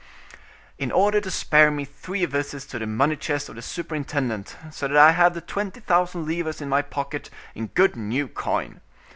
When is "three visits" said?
1.85-2.65